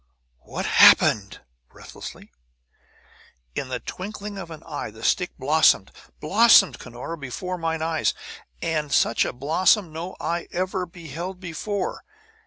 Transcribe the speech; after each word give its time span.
"What 0.39 0.65
happened?" 0.65 1.41
breathlessly. 1.69 2.31
"In 3.53 3.69
the 3.69 3.79
twinkling 3.79 4.39
of 4.39 4.49
an 4.49 4.63
eye, 4.63 4.89
the 4.89 5.03
stick 5.03 5.29
blossomed! 5.37 5.91
Blossomed, 6.19 6.79
Cunora, 6.79 7.19
before 7.19 7.59
mine 7.59 7.83
eyes! 7.83 8.15
And 8.63 8.91
such 8.91 9.25
a 9.25 9.31
blossom 9.31 9.93
no 9.93 10.15
eye 10.19 10.47
ever 10.51 10.87
beheld 10.87 11.39
before. 11.39 12.03